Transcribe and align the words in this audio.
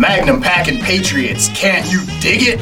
Magnum 0.00 0.40
packing 0.40 0.78
patriots, 0.78 1.50
can't 1.50 1.92
you 1.92 2.00
dig 2.22 2.40
it? 2.40 2.58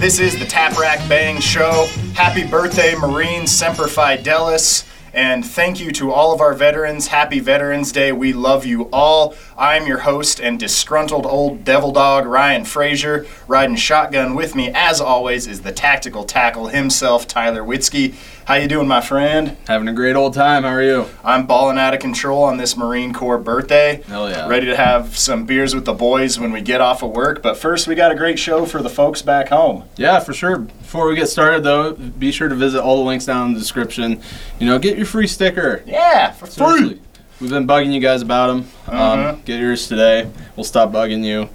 This 0.00 0.18
is 0.18 0.36
the 0.36 0.44
Tap 0.44 0.76
Rack 0.76 0.98
Bang 1.08 1.40
Show. 1.40 1.86
Happy 2.14 2.44
birthday, 2.44 2.96
Marine 2.96 3.46
Semper 3.46 3.84
Fidelis. 3.84 4.84
And 5.14 5.46
thank 5.46 5.78
you 5.78 5.92
to 5.92 6.10
all 6.10 6.32
of 6.32 6.40
our 6.40 6.52
veterans. 6.52 7.06
Happy 7.06 7.38
Veterans 7.38 7.92
Day. 7.92 8.10
We 8.10 8.32
love 8.32 8.66
you 8.66 8.88
all. 8.92 9.36
I'm 9.56 9.86
your 9.86 9.98
host 9.98 10.40
and 10.40 10.58
disgruntled 10.58 11.26
old 11.26 11.64
devil 11.64 11.92
dog, 11.92 12.26
Ryan 12.26 12.64
Frazier. 12.64 13.24
Riding 13.46 13.76
shotgun 13.76 14.34
with 14.34 14.56
me, 14.56 14.72
as 14.74 15.00
always, 15.00 15.46
is 15.46 15.62
the 15.62 15.72
tactical 15.72 16.24
tackle 16.24 16.68
himself, 16.68 17.28
Tyler 17.28 17.62
Witzke. 17.62 18.14
How 18.46 18.54
you 18.56 18.66
doing, 18.66 18.88
my 18.88 19.00
friend? 19.00 19.56
Having 19.68 19.88
a 19.88 19.92
great 19.92 20.16
old 20.16 20.34
time. 20.34 20.64
How 20.64 20.70
are 20.70 20.82
you? 20.82 21.06
I'm 21.22 21.46
balling 21.46 21.78
out 21.78 21.94
of 21.94 22.00
control 22.00 22.42
on 22.42 22.56
this 22.56 22.76
Marine 22.76 23.12
Corps 23.12 23.38
birthday. 23.38 24.02
Hell 24.08 24.28
yeah. 24.28 24.48
Ready 24.48 24.66
to 24.66 24.76
have 24.76 25.16
some 25.16 25.46
beers 25.46 25.72
with 25.72 25.84
the 25.84 25.92
boys 25.92 26.38
when 26.38 26.50
we 26.50 26.60
get 26.60 26.80
off 26.80 27.02
of 27.04 27.10
work. 27.12 27.42
But 27.42 27.56
first, 27.56 27.86
we 27.86 27.94
got 27.94 28.10
a 28.10 28.16
great 28.16 28.38
show 28.40 28.66
for 28.66 28.82
the 28.82 28.88
folks 28.88 29.22
back 29.22 29.50
home. 29.50 29.84
Yeah, 29.96 30.18
for 30.18 30.32
sure. 30.32 30.58
Before 30.58 31.08
we 31.08 31.14
get 31.14 31.28
started, 31.28 31.62
though, 31.62 31.92
be 31.92 32.32
sure 32.32 32.48
to 32.48 32.54
visit 32.56 32.82
all 32.82 32.96
the 32.96 33.04
links 33.04 33.26
down 33.26 33.48
in 33.48 33.52
the 33.54 33.60
description. 33.60 34.20
You 34.58 34.66
know, 34.66 34.78
get 34.80 34.96
your 34.96 35.06
free 35.06 35.28
sticker. 35.28 35.84
Yeah, 35.86 36.32
for 36.32 36.46
free. 36.46 37.00
We've 37.40 37.50
been 37.50 37.66
bugging 37.68 37.92
you 37.92 38.00
guys 38.00 38.20
about 38.20 38.48
them. 38.48 38.64
Mhm. 38.88 38.94
Um, 39.30 39.42
get 39.44 39.60
yours 39.60 39.86
today. 39.86 40.28
We'll 40.56 40.64
stop 40.64 40.90
bugging 40.90 41.24
you. 41.24 41.48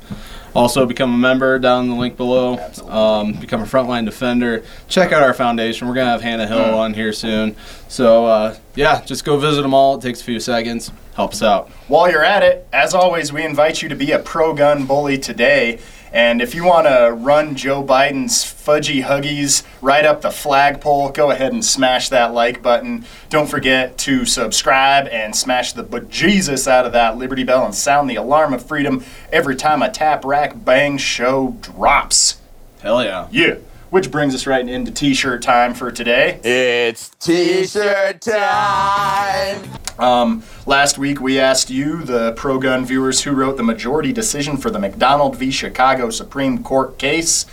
Also, 0.55 0.85
become 0.85 1.13
a 1.13 1.17
member 1.17 1.59
down 1.59 1.83
in 1.83 1.89
the 1.89 1.95
link 1.97 2.15
below. 2.15 2.57
Um, 2.87 3.33
become 3.33 3.61
a 3.61 3.65
frontline 3.65 4.05
defender. 4.05 4.63
Check 4.87 5.11
out 5.11 5.21
our 5.21 5.33
foundation. 5.33 5.87
We're 5.87 5.95
going 5.95 6.05
to 6.05 6.11
have 6.11 6.21
Hannah 6.21 6.47
Hill 6.47 6.57
Mm. 6.57 6.75
on 6.77 6.93
here 6.93 7.11
soon. 7.11 7.55
So, 7.95 8.25
uh, 8.25 8.57
yeah, 8.75 9.05
just 9.05 9.23
go 9.23 9.37
visit 9.37 9.61
them 9.61 9.73
all. 9.73 9.95
It 9.95 10.01
takes 10.01 10.19
a 10.19 10.25
few 10.25 10.41
seconds. 10.41 10.91
Helps 11.15 11.41
out. 11.41 11.69
While 11.87 12.11
you're 12.11 12.25
at 12.25 12.43
it, 12.43 12.67
as 12.73 12.93
always, 12.93 13.31
we 13.31 13.45
invite 13.45 13.81
you 13.81 13.87
to 13.87 13.95
be 13.95 14.11
a 14.11 14.19
pro 14.19 14.53
gun 14.53 14.85
bully 14.85 15.17
today. 15.17 15.79
And 16.11 16.41
if 16.41 16.53
you 16.53 16.65
want 16.65 16.87
to 16.87 17.13
run 17.17 17.55
Joe 17.55 17.81
Biden's 17.81 18.43
fudgy 18.43 19.01
huggies 19.01 19.63
right 19.81 20.03
up 20.03 20.19
the 20.19 20.29
flagpole, 20.29 21.11
go 21.11 21.31
ahead 21.31 21.53
and 21.53 21.63
smash 21.63 22.09
that 22.09 22.33
like 22.33 22.61
button. 22.61 23.05
Don't 23.29 23.49
forget 23.49 23.97
to 23.99 24.25
subscribe 24.25 25.07
and 25.07 25.33
smash 25.33 25.71
the 25.71 25.85
bejesus 25.85 26.67
out 26.67 26.85
of 26.85 26.91
that 26.91 27.15
Liberty 27.15 27.45
Bell 27.45 27.63
and 27.63 27.73
sound 27.73 28.09
the 28.09 28.15
alarm 28.15 28.53
of 28.53 28.65
freedom 28.65 29.05
every 29.31 29.55
time 29.55 29.81
a 29.81 29.89
tap 29.89 30.25
rack 30.25 30.65
bang 30.65 30.97
show 30.97 31.55
drops. 31.61 32.41
Hell 32.81 33.01
yeah. 33.05 33.29
Yeah. 33.31 33.55
Which 33.89 34.11
brings 34.11 34.35
us 34.35 34.45
right 34.47 34.67
into 34.67 34.91
t-shirt 34.91 35.41
time 35.41 35.73
for 35.73 35.91
today. 35.91 36.39
It's 36.43 37.09
t-shirt 37.19 38.21
time. 38.21 39.61
Um, 39.97 40.43
last 40.65 40.97
week 40.97 41.21
we 41.21 41.39
asked 41.39 41.69
you, 41.69 42.03
the 42.03 42.33
pro 42.33 42.59
gun 42.59 42.85
viewers, 42.85 43.21
who 43.23 43.31
wrote 43.31 43.57
the 43.57 43.63
majority 43.63 44.11
decision 44.11 44.57
for 44.57 44.69
the 44.69 44.79
McDonald 44.79 45.37
v. 45.37 45.51
Chicago 45.51 46.09
Supreme 46.09 46.61
Court 46.63 46.97
case. 46.97 47.45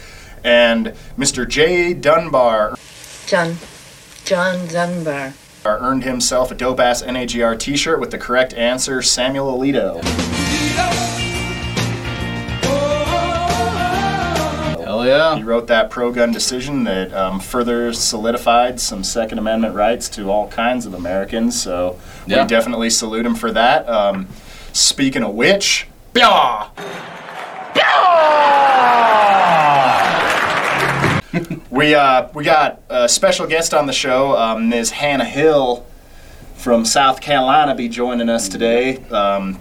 And 0.43 0.89
Mr. 1.17 1.49
J. 1.49 1.95
Dunbar 1.95 2.75
John, 3.27 3.57
John 4.25 4.67
Dunbar. 4.67 5.33
earned 5.65 6.03
himself 6.03 6.51
a 6.51 6.55
dope 6.55 6.81
ass 6.81 7.03
NAGR 7.03 7.59
t 7.59 7.77
shirt 7.77 8.01
with 8.01 8.11
the 8.11 8.19
correct 8.19 8.53
answer 8.55 9.03
Samuel 9.03 9.57
Alito. 9.57 10.03
Hell 15.03 15.33
yeah. 15.33 15.37
He 15.37 15.43
wrote 15.43 15.67
that 15.67 15.91
pro 15.91 16.13
gun 16.13 16.33
decision 16.33 16.85
that 16.85 17.13
um, 17.13 17.41
further 17.41 17.93
solidified 17.93 18.81
some 18.81 19.03
Second 19.05 19.39
Amendment 19.39 19.75
rights 19.75 20.09
to 20.11 20.31
all 20.31 20.49
kinds 20.49 20.87
of 20.87 20.95
Americans. 20.95 21.61
So 21.61 21.99
Yeah. 22.27 22.43
we 22.43 22.49
definitely 22.49 22.91
salute 22.91 23.27
him 23.27 23.35
for 23.35 23.51
that. 23.53 23.89
Um, 23.89 24.29
speaking 24.73 25.23
of 25.23 25.35
which, 25.35 25.87
Blah! 26.15 26.69
we 31.71 31.95
uh, 31.95 32.29
we 32.35 32.45
got 32.45 32.83
a 32.91 33.09
special 33.09 33.47
guest 33.47 33.73
on 33.73 33.87
the 33.87 33.93
show, 33.95 34.37
um, 34.37 34.69
Ms. 34.69 34.91
Hannah 34.91 35.25
Hill 35.25 35.87
from 36.55 36.85
South 36.85 37.23
Carolina, 37.23 37.75
be 37.75 37.89
joining 37.89 38.29
us 38.29 38.47
today, 38.49 38.99
um, 39.09 39.59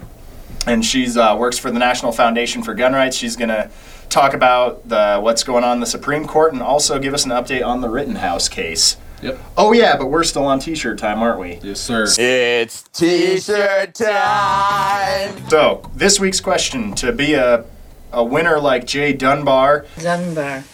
and 0.66 0.84
she's 0.84 1.16
uh, 1.16 1.34
works 1.38 1.58
for 1.58 1.70
the 1.70 1.78
National 1.78 2.12
Foundation 2.12 2.62
for 2.62 2.74
Gun 2.74 2.92
Rights. 2.92 3.16
She's 3.16 3.34
gonna 3.34 3.70
talk 4.12 4.34
about 4.34 4.88
the 4.88 5.18
what's 5.20 5.42
going 5.42 5.64
on 5.64 5.78
in 5.78 5.80
the 5.80 5.86
Supreme 5.86 6.26
Court 6.26 6.52
and 6.52 6.62
also 6.62 6.98
give 6.98 7.14
us 7.14 7.24
an 7.24 7.30
update 7.30 7.64
on 7.64 7.80
the 7.80 7.88
Rittenhouse 7.88 8.48
case. 8.48 8.96
Yep. 9.22 9.38
Oh 9.56 9.72
yeah, 9.72 9.96
but 9.96 10.06
we're 10.06 10.24
still 10.24 10.44
on 10.44 10.58
T-shirt 10.58 10.98
time, 10.98 11.20
aren't 11.20 11.38
we? 11.38 11.60
Yes, 11.62 11.80
sir. 11.80 12.06
It's 12.18 12.82
t-shirt 12.88 13.94
time. 13.94 15.48
So 15.48 15.88
this 15.94 16.18
week's 16.18 16.40
question: 16.40 16.94
To 16.96 17.12
be 17.12 17.34
a 17.34 17.64
a 18.12 18.22
winner 18.22 18.60
like 18.60 18.86
Jay 18.86 19.12
Dunbar, 19.12 19.86
Dunbar. 19.98 20.64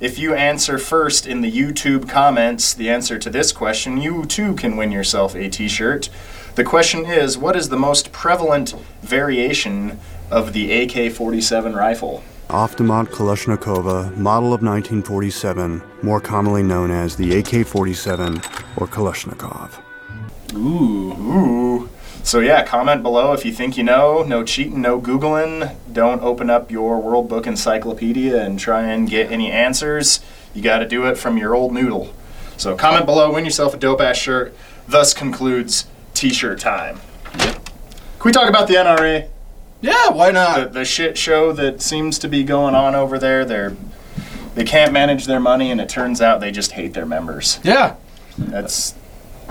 If 0.00 0.18
you 0.18 0.34
answer 0.34 0.78
first 0.78 1.26
in 1.26 1.40
the 1.40 1.50
YouTube 1.50 2.08
comments 2.08 2.72
the 2.72 2.88
answer 2.88 3.18
to 3.18 3.30
this 3.30 3.52
question, 3.52 4.00
you 4.00 4.24
too 4.26 4.54
can 4.54 4.76
win 4.76 4.92
yourself 4.92 5.34
a 5.34 5.48
t 5.48 5.68
shirt. 5.68 6.08
The 6.54 6.64
question 6.64 7.04
is 7.04 7.36
What 7.36 7.56
is 7.56 7.68
the 7.68 7.76
most 7.76 8.10
prevalent 8.10 8.74
variation 9.02 10.00
of 10.30 10.52
the 10.52 10.72
AK 10.72 11.12
47 11.12 11.74
rifle? 11.74 12.22
Avtomat 12.48 13.08
Kalashnikova, 13.08 14.16
model 14.16 14.54
of 14.54 14.62
1947, 14.62 15.82
more 16.00 16.18
commonly 16.18 16.62
known 16.62 16.90
as 16.90 17.14
the 17.14 17.38
AK 17.38 17.66
47 17.66 18.36
or 18.78 18.86
Kalashnikov. 18.86 19.78
Ooh. 20.54 21.12
Ooh. 21.12 21.90
So, 22.22 22.40
yeah, 22.40 22.64
comment 22.64 23.02
below 23.02 23.34
if 23.34 23.44
you 23.44 23.52
think 23.52 23.76
you 23.76 23.84
know. 23.84 24.22
No 24.22 24.44
cheating, 24.44 24.80
no 24.80 24.98
Googling. 24.98 25.76
Don't 25.92 26.22
open 26.22 26.48
up 26.48 26.70
your 26.70 26.98
World 27.02 27.28
Book 27.28 27.46
Encyclopedia 27.46 28.42
and 28.42 28.58
try 28.58 28.82
and 28.84 29.10
get 29.10 29.30
any 29.30 29.52
answers. 29.52 30.20
You 30.54 30.62
got 30.62 30.78
to 30.78 30.88
do 30.88 31.04
it 31.04 31.18
from 31.18 31.36
your 31.36 31.54
old 31.54 31.74
noodle. 31.74 32.14
So, 32.56 32.74
comment 32.74 33.04
below, 33.04 33.30
win 33.30 33.44
yourself 33.44 33.74
a 33.74 33.76
dope 33.76 34.00
ass 34.00 34.16
shirt. 34.16 34.56
Thus 34.88 35.12
concludes 35.12 35.86
t 36.14 36.30
shirt 36.30 36.60
time. 36.60 37.00
Can 37.34 38.24
we 38.24 38.32
talk 38.32 38.48
about 38.48 38.68
the 38.68 38.74
NRA? 38.74 39.28
Yeah, 39.80 40.10
why 40.10 40.30
not? 40.32 40.72
the 40.72 40.84
shit 40.84 41.16
show 41.16 41.52
that 41.52 41.80
seems 41.80 42.18
to 42.20 42.28
be 42.28 42.42
going 42.44 42.74
on 42.74 42.94
over 42.94 43.18
there. 43.18 43.44
They're 43.44 43.76
they 44.54 44.64
can't 44.64 44.92
manage 44.92 45.26
their 45.26 45.38
money, 45.38 45.70
and 45.70 45.80
it 45.80 45.88
turns 45.88 46.20
out 46.20 46.40
they 46.40 46.50
just 46.50 46.72
hate 46.72 46.92
their 46.94 47.06
members. 47.06 47.60
Yeah. 47.62 47.94
That's 48.36 48.94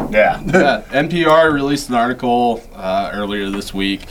yeah. 0.10 0.42
yeah. 0.46 0.82
NPR 0.90 1.52
released 1.54 1.90
an 1.90 1.96
article 1.96 2.62
uh, 2.76 3.10
earlier 3.14 3.50
this 3.50 3.74
week 3.74 4.06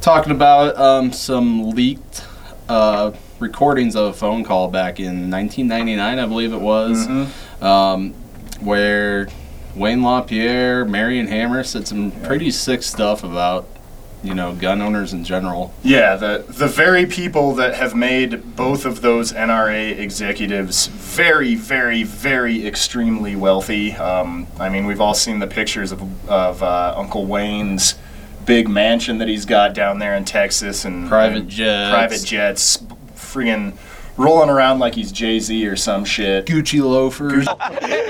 talking 0.00 0.32
about 0.32 0.76
um, 0.76 1.12
some 1.12 1.70
leaked 1.70 2.24
uh, 2.68 3.12
recordings 3.38 3.94
of 3.94 4.06
a 4.08 4.12
phone 4.12 4.42
call 4.44 4.68
back 4.68 4.98
in 4.98 5.30
1999, 5.30 6.18
I 6.18 6.26
believe 6.26 6.52
it 6.52 6.60
was, 6.60 7.06
Mhm. 7.06 7.62
um, 7.62 8.14
where 8.60 9.28
Wayne 9.76 10.02
LaPierre, 10.02 10.84
Marion 10.84 11.28
Hammer 11.28 11.62
said 11.64 11.86
some 11.86 12.10
pretty 12.10 12.50
sick 12.50 12.82
stuff 12.82 13.22
about, 13.24 13.68
you 14.22 14.34
know, 14.34 14.54
gun 14.54 14.80
owners 14.80 15.12
in 15.12 15.24
general. 15.24 15.74
Yeah, 15.82 16.16
the 16.16 16.44
the 16.48 16.68
very 16.68 17.06
people 17.06 17.54
that 17.56 17.74
have 17.74 17.94
made 17.94 18.54
both 18.56 18.84
of 18.84 19.00
those 19.02 19.32
NRA 19.32 19.98
executives 19.98 20.86
very, 20.86 21.54
very, 21.54 22.02
very 22.04 22.66
extremely 22.66 23.34
wealthy. 23.36 23.92
Um, 23.92 24.46
I 24.60 24.68
mean, 24.68 24.86
we've 24.86 25.00
all 25.00 25.14
seen 25.14 25.38
the 25.40 25.46
pictures 25.48 25.90
of 25.92 26.00
of 26.28 26.62
uh, 26.62 26.94
Uncle 26.96 27.26
Wayne's 27.26 27.96
big 28.46 28.68
mansion 28.68 29.18
that 29.18 29.28
he's 29.28 29.44
got 29.44 29.72
down 29.74 29.98
there 29.98 30.14
in 30.16 30.24
Texas 30.24 30.84
and 30.84 31.08
Private 31.08 31.38
and 31.42 31.48
jets. 31.48 31.90
private 31.90 32.24
jets, 32.24 32.78
friggin' 33.14 33.74
rolling 34.16 34.50
around 34.50 34.78
like 34.80 34.94
he's 34.94 35.10
Jay 35.12 35.38
Z 35.40 35.66
or 35.66 35.76
some 35.76 36.04
shit. 36.04 36.46
Gucci 36.46 36.80
loafers. 36.80 37.46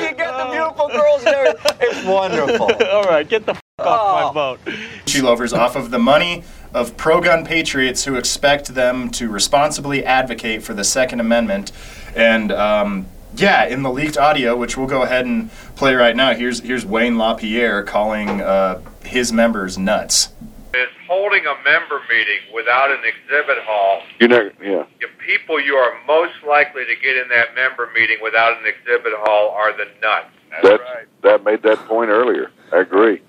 You 0.03 0.15
got 0.19 0.47
the 0.47 0.53
beautiful 0.53 0.89
girls 0.89 1.25
there. 1.25 1.55
It's 1.81 2.05
wonderful. 2.05 2.71
All 2.91 3.05
right, 3.05 3.27
get 3.29 3.47
the 3.47 3.53
f- 3.53 3.62
off 3.79 4.35
my 4.35 4.41
boat. 4.41 4.65
Gucci 4.65 5.23
loafers 5.23 5.53
off 5.53 5.77
of 5.77 5.91
the 5.91 5.99
money 5.99 6.45
of 6.75 6.97
pro 6.97 7.21
gun 7.21 7.45
patriots 7.45 8.05
who 8.05 8.17
expect 8.17 8.75
them 8.75 9.11
to 9.11 9.29
responsibly 9.29 10.05
advocate 10.05 10.63
for 10.63 10.75
the 10.75 10.85
Second 10.85 11.21
Amendment. 11.21 11.73
And 12.17 12.53
um, 12.53 13.07
yeah, 13.37 13.67
in 13.67 13.83
the 13.83 13.91
leaked 13.91 14.17
audio, 14.17 14.57
which 14.57 14.77
we'll 14.77 14.87
go 14.87 15.03
ahead 15.03 15.27
and 15.27 15.51
play 15.77 15.95
right 15.95 16.17
now, 16.17 16.35
here's, 16.35 16.61
here's 16.61 16.85
Wayne 16.85 17.19
LaPierre 17.19 17.83
calling 17.83 18.41
uh, 18.41 18.81
his 19.05 19.33
members 19.33 19.77
nuts. 19.79 20.29
is 20.75 20.89
holding 21.07 21.45
a 21.47 21.55
member 21.65 22.01
meeting 22.09 22.39
without 22.55 22.91
an 22.91 23.01
exhibit 23.05 23.59
hall. 23.65 24.03
You 24.21 24.29
know, 24.29 24.51
yeah. 24.63 24.85
The 25.01 25.09
people 25.19 25.61
you 25.61 25.75
are 25.75 25.95
most 26.07 26.35
likely 26.47 26.85
to 26.85 26.95
get 27.03 27.17
in 27.17 27.29
that 27.29 27.55
member 27.55 27.91
meeting 27.95 28.19
without 28.23 28.59
an 28.59 28.67
exhibit 28.67 29.13
hall 29.17 29.51
are 29.51 29.77
the 29.77 29.87
nuts. 30.01 30.29
That's 30.63 30.83
that 31.23 31.45
made 31.45 31.63
that 31.63 31.79
point 31.89 32.11
earlier. 32.11 32.51
I 32.73 32.81
agree. 32.81 33.23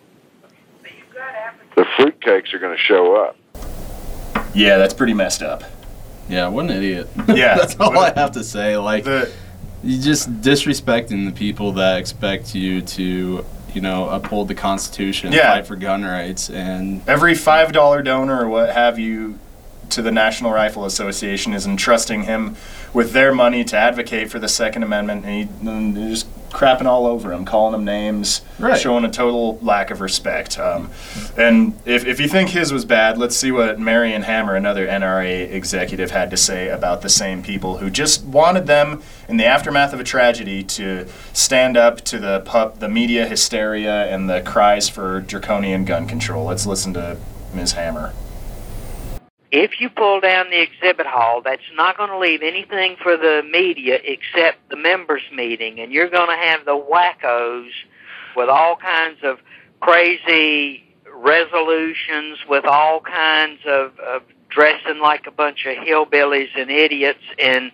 The 1.76 1.84
fruitcakes 1.98 2.54
are 2.54 2.60
going 2.60 2.76
to 2.76 2.82
show 2.84 3.16
up. 3.16 3.36
Yeah, 4.54 4.78
that's 4.78 4.94
pretty 4.94 5.14
messed 5.14 5.42
up. 5.42 5.64
Yeah, 6.30 6.48
what 6.48 6.66
an 6.66 6.72
idiot. 6.72 7.10
Yeah. 7.28 7.56
That's 7.56 7.76
all 7.80 7.98
I 7.98 8.14
have 8.16 8.32
to 8.34 8.44
say. 8.44 8.78
Like, 8.78 9.04
The, 9.04 9.32
you 9.84 10.00
just 10.02 10.32
disrespecting 10.42 11.26
the 11.26 11.32
people 11.34 11.74
that 11.74 11.98
expect 11.98 12.54
you 12.56 12.82
to, 12.82 13.46
you 13.74 13.82
know, 13.82 14.08
uphold 14.10 14.48
the 14.48 14.56
Constitution, 14.56 15.32
Yeah. 15.34 15.54
fight 15.56 15.68
for 15.68 15.76
gun 15.76 16.04
rights, 16.04 16.50
and 16.50 17.02
every 17.08 17.34
$5 17.34 18.04
donor 18.04 18.44
or 18.46 18.48
what 18.50 18.70
have 18.70 19.00
you 19.00 19.40
to 19.90 20.02
the 20.02 20.12
National 20.12 20.52
Rifle 20.52 20.86
Association 20.86 21.54
is 21.54 21.66
entrusting 21.68 22.24
him 22.24 22.56
with 22.94 23.12
their 23.12 23.34
money 23.34 23.64
to 23.66 23.76
advocate 23.78 24.30
for 24.32 24.40
the 24.40 24.48
Second 24.48 24.84
Amendment, 24.84 25.26
and, 25.26 25.50
he, 25.64 25.68
and 25.70 25.98
they're 25.98 26.10
just 26.10 26.28
crapping 26.54 26.86
all 26.86 27.06
over 27.08 27.34
him, 27.34 27.44
calling 27.44 27.74
him 27.74 27.84
names, 27.84 28.42
Right. 28.60 28.80
showing 28.80 29.04
a 29.04 29.10
total 29.10 29.58
lack 29.62 29.90
of 29.92 30.00
respect. 30.00 30.58
Um, 30.60 30.92
and 31.36 31.74
if, 31.84 32.06
if 32.06 32.20
you 32.20 32.28
think 32.30 32.52
his 32.52 32.72
was 32.72 32.86
bad, 32.86 33.18
let's 33.18 33.36
see 33.36 33.52
what 33.52 33.80
Marion 33.80 34.22
Hammer, 34.22 34.56
another 34.56 34.88
NRA 34.88 35.52
executive, 35.52 36.12
had 36.12 36.30
to 36.30 36.38
say 36.38 36.70
about 36.70 37.02
the 37.02 37.10
same 37.10 37.42
people 37.44 37.80
who 37.80 37.90
just 37.90 38.24
wanted 38.24 38.68
them 38.68 39.02
in 39.28 39.38
the 39.38 39.46
aftermath 39.46 39.94
of 39.94 40.00
a 40.00 40.04
tragedy 40.04 40.64
to 40.64 41.08
stand 41.34 41.76
up 41.76 42.02
to 42.02 42.20
the 42.20 42.42
pub, 42.46 42.80
the 42.80 42.88
media 42.88 43.26
hysteria 43.28 44.06
and 44.06 44.30
the 44.30 44.42
cries 44.42 44.88
for 44.88 45.22
draconian 45.22 45.84
gun 45.86 46.06
control. 46.08 46.46
Let's 46.46 46.66
listen 46.68 46.94
to 46.94 47.18
Ms. 47.54 47.74
Hammer. 47.74 48.14
If 49.54 49.80
you 49.80 49.88
pull 49.88 50.20
down 50.20 50.50
the 50.50 50.60
exhibit 50.60 51.06
hall, 51.06 51.44
that's 51.44 51.62
not 51.76 51.96
going 51.96 52.10
to 52.10 52.18
leave 52.18 52.42
anything 52.42 52.96
for 53.04 53.16
the 53.16 53.44
media 53.48 54.00
except 54.04 54.68
the 54.70 54.76
members' 54.76 55.22
meeting, 55.32 55.80
and 55.80 55.92
you're 55.92 56.10
going 56.10 56.28
to 56.28 56.44
have 56.44 56.66
the 56.66 56.72
wackos 56.72 57.70
with 58.36 58.50
all 58.50 58.76
kinds 58.76 59.20
of 59.24 59.38
crazy 59.80 60.84
resolutions, 61.16 62.40
with 62.50 62.66
all 62.66 63.00
kinds 63.00 63.60
of, 63.68 64.00
of 64.00 64.24
dressing 64.50 64.98
like 65.00 65.28
a 65.28 65.32
bunch 65.32 65.68
of 65.68 65.78
hillbillies 65.78 66.50
and 66.58 66.72
idiots, 66.72 67.24
and 67.38 67.72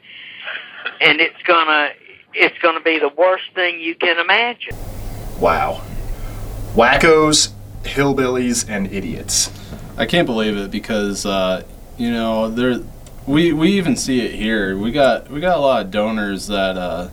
and 1.00 1.22
it's 1.22 1.42
gonna 1.48 1.92
it's 2.34 2.58
gonna 2.60 2.82
be 2.82 3.00
the 3.00 3.10
worst 3.18 3.46
thing 3.56 3.80
you 3.80 3.96
can 3.96 4.20
imagine. 4.20 4.76
Wow. 5.40 5.82
Wackos, 6.74 7.54
hillbillies, 7.84 8.70
and 8.70 8.92
idiots. 8.92 9.50
I 10.00 10.06
can't 10.06 10.26
believe 10.26 10.58
it 10.58 10.72
because 10.72 11.26
uh, 11.26 11.64
you 11.98 12.10
know 12.12 12.50
there 12.50 12.80
we 13.28 13.54
we 13.54 13.74
even 13.74 13.96
see 13.96 14.22
it 14.22 14.34
here. 14.34 14.76
We 14.78 14.92
got 14.92 15.30
we 15.30 15.40
got 15.40 15.58
a 15.58 15.62
lot 15.62 15.86
of 15.86 15.92
donors 15.92 16.48
that 16.48 16.78
uh, 16.78 17.10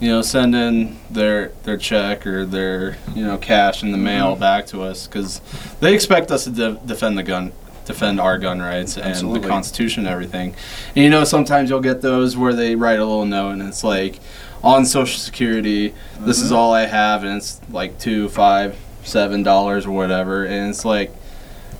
you 0.00 0.08
know 0.08 0.22
send 0.22 0.54
in 0.54 0.98
their 1.10 1.48
their 1.64 1.76
check 1.78 2.26
or 2.26 2.44
their 2.44 2.98
you 3.14 3.24
know 3.24 3.38
cash 3.38 3.82
in 3.82 3.90
the 3.90 3.98
mail 3.98 4.32
Mm-hmm. 4.32 4.40
back 4.40 4.66
to 4.66 4.82
us 4.82 5.06
because 5.06 5.40
they 5.80 5.94
expect 5.94 6.30
us 6.30 6.44
to 6.44 6.50
de- 6.50 6.80
defend 6.86 7.16
the 7.18 7.22
gun 7.22 7.52
defend 7.86 8.20
our 8.20 8.36
gun 8.36 8.60
rights 8.60 8.96
and 8.96 9.06
Absolutely. 9.06 9.40
the 9.40 9.48
constitution 9.48 10.04
and 10.06 10.12
everything 10.12 10.54
and 10.96 11.04
you 11.04 11.08
know 11.08 11.22
sometimes 11.22 11.70
you'll 11.70 11.80
get 11.80 12.02
those 12.02 12.36
where 12.36 12.52
they 12.52 12.74
write 12.74 12.98
a 12.98 13.04
little 13.04 13.24
note 13.24 13.50
and 13.52 13.62
it's 13.62 13.84
like 13.84 14.18
on 14.64 14.84
social 14.84 15.20
security 15.20 15.94
this 16.18 16.38
Mm-hmm. 16.38 16.46
is 16.46 16.52
all 16.52 16.72
i 16.74 16.84
have 16.86 17.22
and 17.22 17.36
it's 17.36 17.60
like 17.70 17.96
two 18.00 18.28
five 18.28 18.76
seven 19.04 19.44
dollars 19.44 19.86
or 19.86 19.92
whatever 19.92 20.44
and 20.44 20.68
it's 20.70 20.84
like 20.84 21.14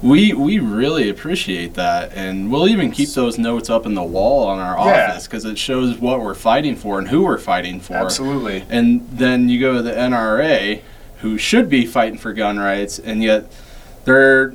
we 0.02 0.32
we 0.32 0.58
really 0.58 1.08
appreciate 1.08 1.74
that, 1.74 2.12
and 2.14 2.50
we'll 2.50 2.68
even 2.68 2.90
keep 2.90 3.08
those 3.10 3.38
notes 3.38 3.70
up 3.70 3.86
in 3.86 3.94
the 3.94 4.02
wall 4.04 4.46
on 4.46 4.58
our 4.58 4.76
Yeah. 4.76 5.10
office 5.10 5.26
because 5.26 5.44
it 5.44 5.58
shows 5.58 5.98
what 5.98 6.20
we're 6.20 6.34
fighting 6.34 6.76
for 6.76 6.98
and 6.98 7.08
who 7.08 7.22
we're 7.24 7.38
fighting 7.38 7.80
for. 7.80 7.94
Absolutely. 7.94 8.64
And 8.68 9.06
then 9.10 9.48
you 9.48 9.58
go 9.60 9.74
to 9.74 9.82
the 9.82 9.92
NRA, 9.96 10.82
who 11.18 11.38
should 11.38 11.68
be 11.68 11.86
fighting 11.86 12.18
for 12.18 12.32
gun 12.32 12.58
rights, 12.58 12.98
and 12.98 13.22
yet 13.22 13.50
they're, 14.04 14.52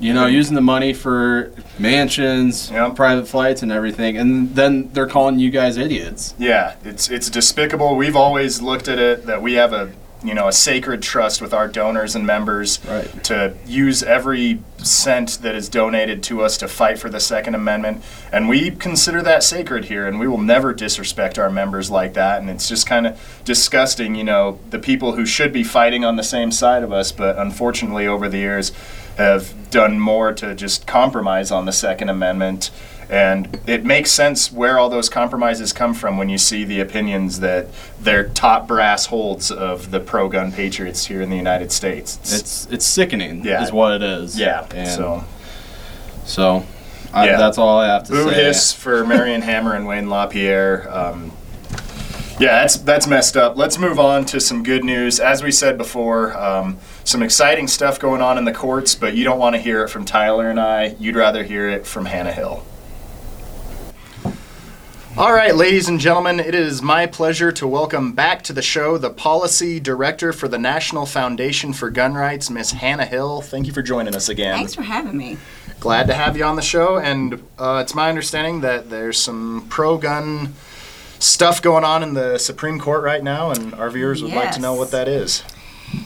you 0.00 0.12
know, 0.14 0.24
mm-hmm. 0.24 0.34
using 0.34 0.54
the 0.54 0.60
money 0.62 0.92
for 0.92 1.52
mansions, 1.78 2.70
Yep. 2.70 2.96
private 2.96 3.28
flights, 3.28 3.62
and 3.62 3.70
everything, 3.70 4.16
and 4.16 4.54
then 4.56 4.88
they're 4.92 5.06
calling 5.06 5.38
you 5.38 5.50
guys 5.50 5.76
idiots. 5.76 6.34
Yeah, 6.38 6.74
it's 6.84 7.10
it's 7.10 7.28
despicable. 7.30 7.96
We've 7.96 8.16
always 8.16 8.60
looked 8.62 8.88
at 8.88 8.98
it 8.98 9.26
that 9.26 9.42
we 9.42 9.54
have 9.54 9.72
a 9.72 9.90
you 10.24 10.34
know 10.34 10.48
a 10.48 10.52
sacred 10.52 11.02
trust 11.02 11.40
with 11.42 11.52
our 11.52 11.68
donors 11.68 12.16
and 12.16 12.26
members 12.26 12.80
Right. 12.88 13.24
to 13.24 13.54
use 13.66 14.02
every 14.02 14.60
cent 14.78 15.38
that 15.42 15.54
is 15.54 15.68
donated 15.68 16.22
to 16.24 16.42
us 16.42 16.56
to 16.58 16.68
fight 16.68 16.98
for 16.98 17.08
the 17.08 17.20
Second 17.20 17.54
Amendment, 17.54 18.02
and 18.32 18.48
we 18.48 18.70
consider 18.70 19.22
that 19.22 19.42
sacred 19.42 19.84
here, 19.86 20.06
and 20.06 20.18
we 20.18 20.26
will 20.26 20.40
never 20.40 20.72
disrespect 20.72 21.38
our 21.38 21.50
members 21.50 21.90
like 21.90 22.14
that. 22.14 22.40
And 22.40 22.50
it's 22.50 22.68
just 22.68 22.86
kind 22.86 23.06
of 23.06 23.40
disgusting, 23.44 24.14
you 24.14 24.24
know, 24.24 24.58
the 24.70 24.78
people 24.78 25.12
who 25.16 25.24
should 25.26 25.52
be 25.52 25.62
fighting 25.62 26.04
on 26.04 26.16
the 26.16 26.22
same 26.24 26.50
side 26.50 26.82
of 26.82 26.92
us, 26.92 27.12
but 27.12 27.38
unfortunately 27.38 28.06
over 28.06 28.28
the 28.28 28.38
years 28.38 28.72
have 29.16 29.70
done 29.70 30.00
more 30.00 30.32
to 30.32 30.54
just 30.54 30.86
compromise 30.86 31.50
on 31.50 31.66
the 31.66 31.72
Second 31.72 32.08
Amendment. 32.08 32.70
And 33.10 33.58
it 33.66 33.84
makes 33.84 34.10
sense 34.10 34.50
where 34.52 34.78
all 34.78 34.88
those 34.88 35.08
compromises 35.08 35.72
come 35.72 35.94
from 35.94 36.16
when 36.18 36.28
you 36.28 36.38
see 36.38 36.64
the 36.64 36.80
opinions 36.80 37.40
that 37.40 37.66
their 38.00 38.28
top 38.28 38.66
brass 38.66 39.06
holds 39.06 39.50
of 39.50 39.90
the 39.90 40.00
pro 40.00 40.28
gun 40.28 40.52
patriots 40.52 41.06
here 41.06 41.20
in 41.22 41.30
the 41.30 41.36
United 41.36 41.70
States. 41.72 42.18
It's, 42.22 42.32
It's 42.40 42.66
it's 42.72 42.86
sickening, 42.86 43.44
Yeah. 43.44 43.62
is 43.62 43.72
what 43.72 43.92
it 43.92 44.02
is. 44.02 44.38
yeah, 44.38 44.66
And 44.74 44.88
so 44.88 45.24
so 46.24 46.64
I, 47.12 47.26
Yeah. 47.26 47.36
that's 47.36 47.58
all 47.58 47.78
I 47.78 47.86
have 47.88 48.04
to 48.04 48.12
boo 48.12 48.30
say. 48.30 48.44
hiss 48.44 48.72
for 48.72 49.06
Marion 49.06 49.42
Hammer 49.42 49.74
and 49.74 49.86
Wayne 49.86 50.08
LaPierre. 50.10 50.88
Um, 50.90 51.32
yeah, 52.40 52.60
that's 52.62 52.78
that's 52.78 53.06
messed 53.06 53.36
up. 53.36 53.56
Let's 53.56 53.78
move 53.78 54.00
on 54.00 54.24
to 54.26 54.40
some 54.40 54.64
good 54.64 54.82
news. 54.82 55.20
As 55.20 55.42
we 55.44 55.52
said 55.52 55.78
before, 55.78 56.36
um, 56.36 56.78
some 57.04 57.22
exciting 57.22 57.68
stuff 57.68 58.00
going 58.00 58.20
on 58.20 58.38
in 58.38 58.44
the 58.44 58.52
courts, 58.52 58.96
but 58.96 59.14
you 59.14 59.22
don't 59.22 59.38
want 59.38 59.54
to 59.54 59.60
hear 59.62 59.84
it 59.84 59.88
from 59.88 60.04
Tyler 60.04 60.50
and 60.50 60.58
I. 60.58 60.96
You'd 60.98 61.14
rather 61.14 61.44
hear 61.44 61.68
it 61.68 61.86
from 61.86 62.06
Hannah 62.06 62.32
Hill. 62.32 62.64
All 65.16 65.32
right, 65.32 65.54
ladies 65.54 65.88
and 65.88 66.00
gentlemen, 66.00 66.40
it 66.40 66.56
is 66.56 66.82
my 66.82 67.06
pleasure 67.06 67.52
to 67.52 67.68
welcome 67.68 68.14
back 68.14 68.42
to 68.42 68.52
the 68.52 68.60
show 68.60 68.98
the 68.98 69.10
Policy 69.10 69.78
Director 69.78 70.32
for 70.32 70.48
the 70.48 70.58
National 70.58 71.06
Foundation 71.06 71.72
for 71.72 71.88
Gun 71.88 72.14
Rights, 72.14 72.50
Miss 72.50 72.72
Hannah 72.72 73.06
Hill. 73.06 73.40
Thank 73.40 73.68
you 73.68 73.72
for 73.72 73.80
joining 73.80 74.16
us 74.16 74.28
again. 74.28 74.56
Thanks 74.56 74.74
for 74.74 74.82
having 74.82 75.16
me. 75.16 75.38
Glad 75.78 76.08
to 76.08 76.14
have 76.14 76.36
you 76.36 76.42
on 76.42 76.56
the 76.56 76.62
show, 76.62 76.98
and 76.98 77.34
uh, 77.60 77.80
it's 77.84 77.94
my 77.94 78.08
understanding 78.08 78.62
that 78.62 78.90
there's 78.90 79.16
some 79.16 79.68
pro-gun 79.68 80.52
stuff 81.20 81.62
going 81.62 81.84
on 81.84 82.02
in 82.02 82.14
the 82.14 82.36
Supreme 82.36 82.80
Court 82.80 83.04
right 83.04 83.22
now, 83.22 83.52
and 83.52 83.72
our 83.74 83.90
viewers 83.90 84.20
would 84.20 84.32
like 84.32 84.50
to 84.50 84.60
know 84.60 84.74
what 84.74 84.90
that 84.90 85.06
is. 85.06 85.44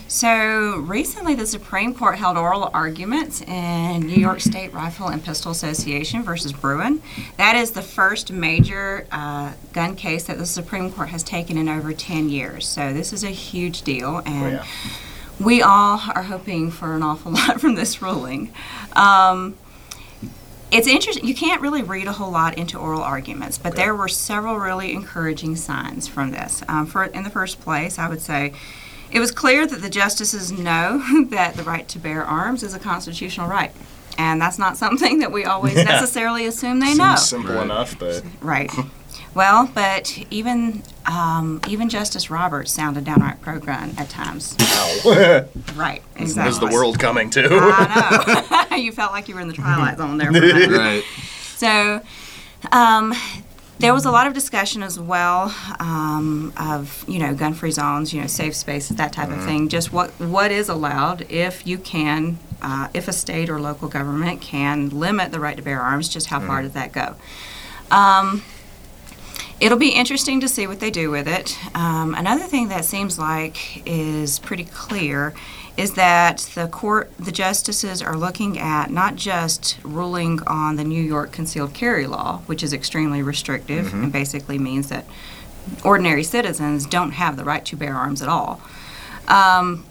So 0.08 0.78
recently, 0.78 1.34
the 1.34 1.46
Supreme 1.46 1.94
Court 1.94 2.18
held 2.18 2.36
oral 2.36 2.70
arguments 2.72 3.42
in 3.42 4.00
New 4.00 4.16
York 4.16 4.40
State 4.40 4.72
Rifle 4.72 5.08
and 5.08 5.22
Pistol 5.22 5.52
Association 5.52 6.22
versus 6.22 6.52
Bruen. 6.52 7.02
That 7.36 7.56
is 7.56 7.72
the 7.72 7.82
first 7.82 8.32
major 8.32 9.06
uh, 9.12 9.52
gun 9.72 9.96
case 9.96 10.24
that 10.24 10.38
the 10.38 10.46
Supreme 10.46 10.90
Court 10.90 11.10
has 11.10 11.22
taken 11.22 11.58
in 11.58 11.68
over 11.68 11.92
10 11.92 12.30
years. 12.30 12.66
So 12.66 12.92
this 12.92 13.12
is 13.12 13.22
a 13.22 13.30
huge 13.30 13.82
deal, 13.82 14.22
and 14.24 14.54
yeah. 14.54 14.64
we 15.38 15.62
all 15.62 16.00
are 16.14 16.22
hoping 16.22 16.70
for 16.70 16.96
an 16.96 17.02
awful 17.02 17.32
lot 17.32 17.60
from 17.60 17.74
this 17.74 18.00
ruling. 18.00 18.52
Um, 18.94 19.56
it's 20.70 20.86
interesting. 20.86 21.26
You 21.26 21.34
can't 21.34 21.62
really 21.62 21.82
read 21.82 22.06
a 22.06 22.12
whole 22.12 22.30
lot 22.30 22.58
into 22.58 22.78
oral 22.78 23.02
arguments, 23.02 23.56
but 23.56 23.74
there 23.76 23.94
were 23.94 24.08
several 24.08 24.58
really 24.58 24.92
encouraging 24.92 25.56
signs 25.56 26.08
from 26.08 26.30
this. 26.30 26.62
Um, 26.68 26.86
for 26.86 27.04
in 27.04 27.24
the 27.24 27.30
first 27.30 27.60
place, 27.60 27.98
I 27.98 28.08
would 28.08 28.20
say 28.20 28.52
it 29.10 29.20
was 29.20 29.30
clear 29.30 29.66
that 29.66 29.80
the 29.82 29.90
justices 29.90 30.52
know 30.52 31.02
that 31.30 31.54
the 31.54 31.62
right 31.62 31.88
to 31.88 31.98
bear 31.98 32.24
arms 32.24 32.62
is 32.62 32.74
a 32.74 32.78
constitutional 32.78 33.48
right, 33.48 33.72
and 34.18 34.40
that's 34.40 34.58
not 34.58 34.76
something 34.76 35.18
that 35.20 35.32
we 35.32 35.44
always 35.44 35.76
Yeah. 35.76 35.84
necessarily 35.84 36.46
assume 36.46 36.80
they 36.80 36.86
Seems 36.88 36.98
know. 36.98 37.16
simple 37.16 37.60
enough, 37.60 37.98
but 37.98 38.22
Right. 38.40 38.70
Well, 39.34 39.70
but 39.72 40.18
even 40.30 40.82
um, 41.06 41.60
even 41.68 41.88
Justice 41.88 42.28
Roberts 42.30 42.72
sounded 42.72 43.04
downright 43.04 43.40
pro-gun 43.40 43.94
at 43.96 44.08
times. 44.08 44.56
wow. 45.04 45.44
Right. 45.76 46.02
is 46.16 46.30
Exactly. 46.36 46.68
the 46.68 46.74
world 46.74 46.98
coming 46.98 47.30
to? 47.30 47.46
I 47.50 48.66
know. 48.70 48.76
you 48.76 48.90
felt 48.92 49.12
like 49.12 49.28
you 49.28 49.34
were 49.36 49.40
in 49.40 49.48
the 49.48 49.54
twilight 49.54 49.98
zone 49.98 50.18
there. 50.18 50.32
For. 50.32 50.40
Right. 50.76 51.04
So, 51.56 52.00
um, 52.72 53.14
there 53.78 53.94
was 53.94 54.04
a 54.04 54.10
lot 54.10 54.26
of 54.26 54.34
discussion 54.34 54.82
as 54.82 54.98
well 54.98 55.54
um, 55.78 56.52
of 56.56 57.04
you 57.08 57.18
know 57.18 57.34
gun-free 57.34 57.70
zones, 57.70 58.12
you 58.12 58.20
know, 58.20 58.26
safe 58.26 58.54
spaces, 58.56 58.96
that 58.96 59.12
type 59.12 59.30
of 59.30 59.42
thing. 59.44 59.68
Just 59.68 59.92
what 59.92 60.10
what 60.20 60.50
is 60.50 60.68
allowed 60.68 61.22
if 61.30 61.66
you 61.66 61.78
can, 61.78 62.38
uh, 62.60 62.88
if 62.92 63.08
a 63.08 63.12
state 63.12 63.48
or 63.48 63.60
local 63.60 63.88
government 63.88 64.40
can 64.40 64.90
limit 64.90 65.32
the 65.32 65.40
right 65.40 65.56
to 65.56 65.62
bear 65.62 65.80
arms. 65.80 66.08
Just 66.08 66.26
how 66.26 66.40
far 66.40 66.62
does 66.62 66.72
that 66.72 66.92
go? 66.92 67.14
Um, 67.90 68.42
It'll 69.60 69.78
be 69.78 69.88
interesting 69.88 70.40
to 70.42 70.48
see 70.48 70.68
what 70.68 70.78
they 70.78 70.90
do 70.90 71.10
with 71.10 71.26
it. 71.26 71.58
Um, 71.74 72.14
another 72.14 72.44
thing 72.44 72.68
that 72.68 72.84
seems 72.84 73.18
like 73.18 73.82
is 73.84 74.38
pretty 74.38 74.64
clear 74.64 75.34
is 75.78 75.94
that 75.94 76.38
the 76.56 76.66
court, 76.66 77.08
the 77.18 77.30
justices 77.30 78.02
are 78.02 78.16
looking 78.16 78.58
at 78.58 78.90
not 78.90 79.14
just 79.14 79.78
ruling 79.84 80.42
on 80.42 80.74
the 80.74 80.82
New 80.82 81.00
York 81.00 81.30
concealed 81.30 81.72
carry 81.72 82.04
law, 82.04 82.38
which 82.46 82.64
is 82.64 82.72
extremely 82.72 83.22
restrictive 83.22 83.94
and 83.94 84.12
basically 84.12 84.58
means 84.58 84.88
that 84.88 85.06
ordinary 85.84 86.24
citizens 86.24 86.84
don't 86.84 87.12
have 87.12 87.36
the 87.36 87.44
right 87.44 87.64
to 87.64 87.76
bear 87.76 87.94
arms 87.94 88.20
at 88.20 88.28
all. 88.28 88.60
Um, 89.28 89.86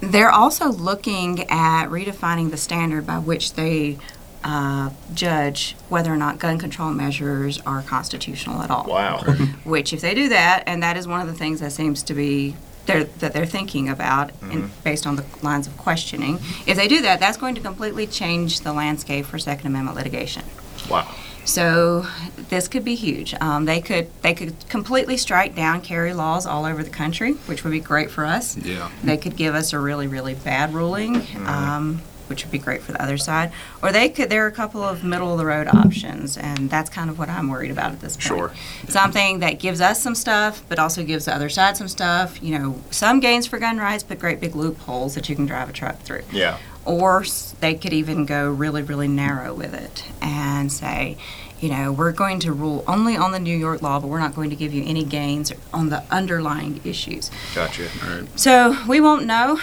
they're 0.00 0.30
also 0.30 0.70
looking 0.72 1.40
at 1.50 1.88
redefining 1.88 2.50
the 2.50 2.56
standard 2.56 3.06
by 3.06 3.18
which 3.18 3.52
they 3.54 3.98
uh, 4.44 4.90
judge 5.12 5.76
whether 5.90 6.10
or 6.10 6.16
not 6.16 6.38
gun 6.38 6.58
control 6.58 6.90
measures 6.90 7.60
are 7.66 7.82
constitutional 7.82 8.62
at 8.62 8.70
all. 8.70 8.86
wow. 8.86 9.18
Which, 9.64 9.94
if 9.94 10.02
they 10.02 10.14
do 10.14 10.28
that, 10.28 10.64
and 10.66 10.82
that 10.82 10.98
is 10.98 11.08
one 11.08 11.22
of 11.22 11.26
the 11.26 11.32
things 11.32 11.60
that 11.60 11.72
seems 11.72 12.02
to 12.04 12.14
be 12.14 12.54
they're, 12.86 13.04
that 13.04 13.32
they're 13.32 13.46
thinking 13.46 13.88
about 13.88 14.28
Mm-hmm. 14.34 14.50
in, 14.52 14.70
based 14.82 15.06
on 15.06 15.16
the 15.16 15.24
lines 15.42 15.66
of 15.66 15.76
questioning. 15.78 16.38
If 16.66 16.76
they 16.76 16.88
do 16.88 17.02
that, 17.02 17.18
that's 17.20 17.36
going 17.38 17.54
to 17.54 17.60
completely 17.60 18.06
change 18.06 18.60
the 18.60 18.72
landscape 18.72 19.24
for 19.26 19.38
Second 19.38 19.68
Amendment 19.68 19.96
litigation. 19.96 20.42
Wow. 20.90 21.06
So 21.46 22.06
this 22.48 22.68
could 22.68 22.84
be 22.84 22.94
huge. 22.94 23.34
Um, 23.34 23.64
they 23.66 23.80
could 23.80 24.08
they 24.22 24.34
could 24.34 24.54
completely 24.68 25.16
strike 25.16 25.54
down 25.54 25.80
carry 25.82 26.14
laws 26.14 26.46
all 26.46 26.64
over 26.64 26.82
the 26.82 26.90
country, 26.90 27.32
which 27.46 27.64
would 27.64 27.70
be 27.70 27.80
great 27.80 28.10
for 28.10 28.24
us. 28.24 28.56
Yeah. 28.56 28.90
They 29.02 29.16
could 29.18 29.36
give 29.36 29.54
us 29.54 29.72
a 29.72 29.78
really 29.78 30.06
really 30.06 30.34
bad 30.34 30.72
ruling, 30.74 31.22
um, 31.46 32.00
which 32.28 32.44
would 32.44 32.50
be 32.52 32.58
great 32.58 32.82
for 32.82 32.92
the 32.92 33.02
other 33.02 33.16
side. 33.18 33.52
Or 33.82 33.92
they 33.92 34.08
could. 34.08 34.30
There 34.30 34.44
are 34.44 34.48
a 34.48 34.52
couple 34.52 34.82
of 34.82 35.04
middle 35.04 35.32
of 35.32 35.38
the 35.38 35.46
road 35.46 35.66
options, 35.68 36.36
and 36.36 36.70
that's 36.70 36.90
kind 36.90 37.10
of 37.10 37.18
what 37.18 37.28
I'm 37.28 37.48
worried 37.48 37.70
about 37.70 37.92
at 37.92 38.00
this 38.00 38.16
point. 38.16 38.22
Sure. 38.26 38.52
Something 38.88 39.40
that 39.40 39.58
gives 39.60 39.80
us 39.80 40.02
some 40.02 40.14
stuff, 40.14 40.62
but 40.68 40.78
also 40.78 41.04
gives 41.04 41.24
the 41.26 41.34
other 41.34 41.48
side 41.48 41.76
some 41.76 41.88
stuff. 41.88 42.42
You 42.42 42.58
know, 42.58 42.80
some 42.90 43.20
gains 43.20 43.46
for 43.46 43.58
gun 43.58 43.78
rights, 43.78 44.02
but 44.02 44.18
great 44.18 44.40
big 44.40 44.54
loopholes 44.54 45.14
that 45.14 45.28
you 45.28 45.36
can 45.36 45.46
drive 45.46 45.68
a 45.68 45.72
truck 45.72 45.98
through 46.00 46.22
Yeah. 46.32 46.58
or 46.84 47.24
they 47.60 47.74
could 47.74 47.92
even 47.92 48.26
go 48.26 48.50
really, 48.50 48.82
really 48.82 49.08
narrow 49.08 49.54
with 49.54 49.74
it 49.74 50.04
and 50.20 50.70
say, 50.72 51.16
you 51.60 51.70
know, 51.70 51.92
we're 51.92 52.12
going 52.12 52.40
to 52.40 52.52
rule 52.52 52.84
only 52.86 53.16
on 53.16 53.32
the 53.32 53.38
New 53.38 53.56
York 53.56 53.80
law, 53.80 53.98
but 53.98 54.08
we're 54.08 54.18
not 54.20 54.34
going 54.34 54.50
to 54.50 54.56
give 54.56 54.74
you 54.74 54.84
any 54.86 55.02
gains 55.02 55.50
on 55.72 55.88
the 55.88 56.02
underlying 56.10 56.78
issues. 56.84 57.30
Gotcha. 57.54 57.88
So 58.36 58.76
we 58.86 59.00
won't 59.00 59.24
know 59.24 59.58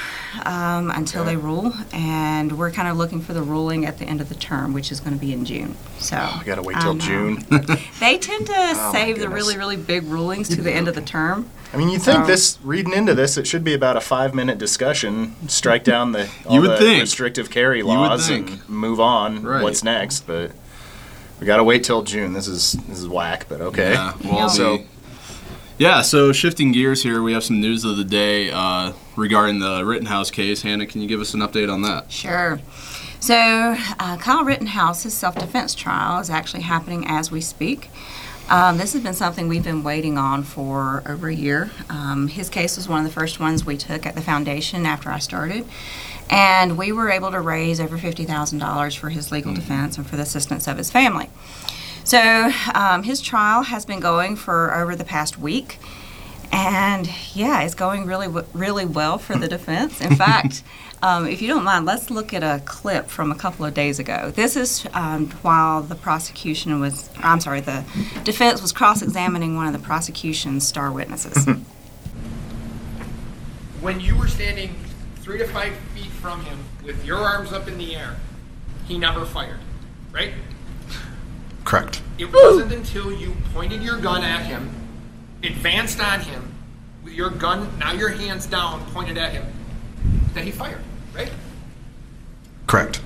um, 0.46 0.90
until 0.90 1.24
they 1.24 1.36
rule, 1.36 1.74
and 1.94 2.58
we're 2.58 2.72
kind 2.72 2.88
of 2.88 2.98
looking 2.98 3.22
for 3.22 3.34
the 3.34 3.44
ruling 3.44 3.86
at 3.86 4.00
the 4.00 4.06
end 4.06 4.20
of 4.20 4.30
the 4.30 4.36
term, 4.36 4.74
which 4.74 4.92
is 4.92 5.00
going 5.00 5.14
to 5.14 5.20
be 5.20 5.32
in 5.32 5.46
June. 5.46 5.76
So 6.00 6.16
I 6.18 6.42
gotta 6.44 6.64
wait 6.64 6.78
I 6.78 6.82
till. 6.82 6.96
June. 6.96 7.46
They 8.00 8.18
tend 8.18 8.48
to 8.48 8.54
Oh, 8.58 8.92
save 8.92 9.20
the 9.20 9.30
really, 9.30 9.56
really 9.58 9.78
big 9.78 10.04
rulings 10.06 10.50
to 10.50 10.62
the 10.62 10.72
end 10.72 10.88
of 10.88 10.96
the 10.96 11.02
term. 11.02 11.48
I 11.74 11.78
mean, 11.78 11.90
you 11.90 12.00
think 12.00 12.22
So- 12.22 12.26
this 12.26 12.58
reading 12.64 12.94
into 12.94 13.14
this, 13.14 13.38
it 13.38 13.46
should 13.46 13.64
be 13.64 13.74
about 13.76 13.96
a 13.96 14.02
five-minute 14.02 14.58
discussion, 14.58 15.36
strike 15.48 15.84
down 15.84 16.14
the 16.14 16.28
all 16.46 16.56
You 16.56 16.62
would 16.62 16.72
the 16.72 16.78
think. 16.78 17.02
restrictive 17.02 17.50
carry 17.52 17.81
would 17.84 17.94
laws 17.94 18.30
and 18.30 18.68
move 18.70 19.00
on. 19.00 19.44
Right. 19.44 19.64
What's 19.64 19.84
next? 19.84 20.28
But 20.28 20.52
we 21.40 21.48
gotta 21.48 21.64
wait 21.64 21.84
till 21.84 22.04
June. 22.04 22.34
This 22.34 22.48
is 22.48 22.74
this 22.74 23.00
is 23.00 23.08
whack, 23.08 23.48
but 23.50 23.62
okay. 23.62 23.94
Yeah, 23.94 24.14
well, 24.24 24.50
so 24.50 24.80
yeah. 25.78 26.02
So 26.02 26.32
shifting 26.32 26.72
gears 26.72 27.04
here, 27.04 27.22
we 27.22 27.34
have 27.34 27.44
some 27.44 27.60
news 27.60 27.84
of 27.84 27.98
the 27.98 28.04
day 28.04 28.52
uh, 28.52 28.94
regarding 29.16 29.60
the 29.60 29.84
Rittenhouse 29.84 30.32
case. 30.32 30.62
Hannah, 30.62 30.86
can 30.86 31.02
you 31.02 31.08
give 31.08 31.20
us 31.20 31.34
an 31.34 31.42
update 31.42 31.72
on 31.72 31.82
that? 31.84 32.12
Sure. 32.12 32.60
So, 33.20 33.36
uh, 34.00 34.18
Kyle 34.18 34.44
Rittenhouse's 34.44 35.14
self 35.14 35.36
defense 35.36 35.76
trial 35.76 36.20
is 36.20 36.32
actually 36.32 36.64
happening 36.64 37.06
as 37.08 37.30
we 37.30 37.40
speak. 37.40 37.90
Um, 38.50 38.78
this 38.78 38.94
has 38.94 39.04
been 39.04 39.14
something 39.14 39.48
we've 39.48 39.64
been 39.64 39.84
waiting 39.84 40.18
on 40.18 40.44
for 40.44 41.04
over 41.08 41.30
a 41.30 41.34
year. 41.34 41.72
Um, 41.90 42.28
his 42.28 42.50
case 42.50 42.76
was 42.76 42.90
one 42.90 43.00
of 43.00 43.06
the 43.06 43.14
first 43.14 43.40
ones 43.40 43.64
we 43.64 43.78
took 43.78 44.06
at 44.06 44.16
the 44.16 44.22
foundation 44.22 44.86
after 44.86 45.10
I 45.10 45.20
started. 45.20 45.66
And 46.30 46.78
we 46.78 46.92
were 46.92 47.10
able 47.10 47.32
to 47.32 47.42
raise 47.42 47.80
over 47.80 47.98
$50,000 47.98 48.98
for 48.98 49.10
his 49.10 49.32
legal 49.32 49.54
defense 49.54 49.98
and 49.98 50.08
for 50.08 50.16
the 50.16 50.24
assistance 50.24 50.68
of 50.68 50.78
his 50.78 50.90
family. 50.90 51.30
So, 52.04 52.52
um, 52.74 53.04
his 53.04 53.22
trial 53.22 53.64
has 53.64 53.86
been 53.86 54.00
going 54.00 54.36
for 54.36 54.74
over 54.76 54.96
the 54.96 55.04
past 55.04 55.38
week. 55.38 55.78
And 56.52 57.10
yeah, 57.34 57.62
it's 57.62 57.76
going 57.76 58.06
really, 58.06 58.28
w- 58.28 58.46
really 58.54 58.86
well 58.86 59.18
for 59.18 59.38
the 59.38 59.48
defense. 59.48 60.02
In 60.02 60.16
fact, 60.18 60.64
um, 61.04 61.26
if 61.28 61.42
you 61.42 61.48
don't 61.48 61.64
mind, 61.64 61.86
let's 61.86 62.12
look 62.12 62.34
at 62.34 62.44
a 62.44 62.62
clip 62.66 63.08
from 63.08 63.32
a 63.32 63.36
couple 63.36 63.66
of 63.66 63.74
days 63.74 64.00
ago. 64.00 64.32
This 64.36 64.56
is 64.56 64.86
um, 64.94 65.32
while 65.42 65.82
the 65.82 65.96
prosecution 65.96 66.80
was, 66.80 67.10
I'm 67.18 67.40
sorry, 67.40 67.62
the 67.62 67.84
defense 68.24 68.62
was 68.62 68.72
cross 68.72 69.02
examining 69.02 69.56
one 69.56 69.68
of 69.68 69.74
the 69.74 69.80
prosecution's 69.80 70.68
star 70.68 70.92
witnesses. 70.92 71.46
when 73.82 74.00
you 74.00 74.16
were 74.16 74.28
standing 74.28 74.76
three 75.22 75.38
to 75.38 75.48
five 75.48 75.74
feet 75.94 76.12
from 76.12 76.44
him 76.44 76.58
with 76.84 77.06
your 77.06 77.18
arms 77.18 77.54
up 77.54 77.68
in 77.68 77.78
the 77.78 77.96
air, 77.96 78.16
he 78.88 78.98
never 78.98 79.26
fired, 79.26 79.60
right? 80.12 80.34
correct. 81.64 82.02
It 82.18 82.34
wasn't 82.34 82.74
until 82.74 83.14
you 83.14 83.36
pointed 83.54 83.84
your 83.84 83.98
gun 83.98 84.24
at 84.24 84.46
him, 84.46 84.70
advanced 85.44 86.02
on 86.02 86.22
him, 86.22 86.54
with 87.04 87.14
your 87.14 87.30
gun, 87.30 87.78
now 87.78 87.94
your 87.94 88.10
hands 88.10 88.48
down, 88.48 88.84
pointed 88.92 89.18
at 89.18 89.32
him, 89.32 89.46
that 90.34 90.44
he 90.44 90.52
fired, 90.52 90.82
right? 91.14 91.32
Correct. 92.68 93.02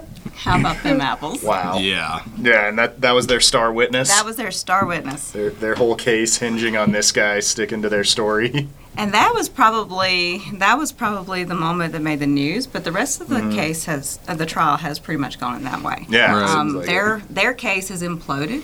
How 0.40 0.58
about 0.58 0.82
them 0.82 1.00
apples? 1.12 1.42
Wow. 1.42 1.78
Yeah. 1.78 2.22
Yeah, 2.40 2.68
and 2.68 2.78
that 2.78 3.00
that 3.02 3.12
was 3.12 3.26
their 3.26 3.40
star 3.40 3.72
witness. 3.72 4.08
That 4.08 4.24
was 4.24 4.36
their 4.36 4.50
star 4.50 4.86
witness. 4.86 5.30
their 5.32 5.50
their 5.50 5.74
whole 5.74 5.94
case 5.96 6.38
hinging 6.38 6.76
on 6.76 6.92
this 6.92 7.12
guy 7.12 7.40
sticking 7.40 7.82
to 7.82 7.88
their 7.88 8.04
story. 8.04 8.68
And 8.96 9.14
that 9.14 9.32
was 9.34 9.48
probably 9.48 10.42
that 10.54 10.76
was 10.76 10.90
probably 10.92 11.44
the 11.44 11.54
moment 11.54 11.92
that 11.92 12.02
made 12.02 12.18
the 12.18 12.26
news. 12.26 12.66
But 12.66 12.82
the 12.84 12.90
rest 12.92 13.20
of 13.20 13.28
the 13.28 13.40
case 13.54 13.84
has 13.84 14.18
uh, 14.26 14.34
the 14.34 14.44
trial 14.44 14.76
has 14.76 14.98
pretty 14.98 15.18
much 15.18 15.38
gone 15.38 15.56
in 15.56 15.62
that 15.64 15.80
way. 15.82 16.06
Yeah, 16.10 16.38
Right. 16.40 16.50
um, 16.50 16.74
like 16.74 16.86
their 16.86 17.16
it. 17.18 17.34
their 17.34 17.54
case 17.54 17.88
has 17.88 18.02
imploded. 18.02 18.62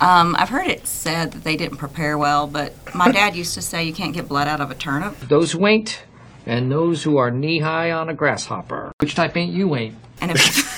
Um, 0.00 0.34
I've 0.38 0.48
heard 0.48 0.66
it 0.66 0.86
said 0.86 1.32
that 1.32 1.44
they 1.44 1.56
didn't 1.56 1.76
prepare 1.78 2.18
well, 2.18 2.46
but 2.48 2.74
my 2.94 3.10
dad 3.18 3.36
used 3.36 3.54
to 3.54 3.62
say 3.62 3.84
you 3.84 3.94
can't 3.94 4.12
get 4.12 4.28
blood 4.28 4.48
out 4.48 4.60
of 4.60 4.70
a 4.72 4.74
turnip. 4.74 5.18
Those 5.20 5.52
who 5.52 5.64
ain't, 5.66 6.02
and 6.46 6.70
those 6.70 7.04
who 7.04 7.16
are 7.16 7.30
knee 7.30 7.60
high 7.60 7.90
on 7.92 8.08
a 8.08 8.14
grasshopper. 8.14 8.92
Which 8.98 9.14
type 9.14 9.36
ain't 9.36 9.52
you 9.52 9.76
ain't? 9.76 9.94
And 10.20 10.32
if 10.32 10.36
if 10.46 10.56
the 10.56 10.69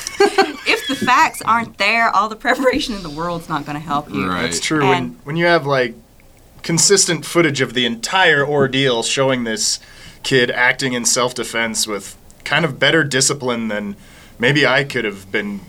facts 1.06 1.42
aren't 1.42 1.78
there, 1.78 2.08
all 2.10 2.28
the 2.28 2.36
preparation 2.36 2.94
in 2.94 3.02
the 3.02 3.10
world's 3.10 3.48
not 3.48 3.64
going 3.66 3.74
to 3.74 3.80
help 3.84 4.10
you. 4.10 4.28
Right. 4.28 4.44
It's 4.44 4.60
true 4.60 4.86
when 4.88 4.96
And- 5.02 5.16
when 5.24 5.36
you 5.36 5.46
have 5.46 5.66
like 5.66 5.94
consistent 6.62 7.24
footage 7.26 7.60
of 7.60 7.74
the 7.74 7.84
entire 7.86 8.46
ordeal 8.46 9.02
showing 9.02 9.44
this 9.44 9.80
kid 10.22 10.50
acting 10.50 10.92
in 10.92 11.04
self-defense 11.04 11.86
with 11.88 12.16
kind 12.44 12.64
of 12.64 12.78
better 12.78 13.02
discipline 13.02 13.68
than 13.68 13.96
maybe 14.38 14.64
I 14.66 14.84
could 14.84 15.04
have 15.04 15.30
been 15.32 15.60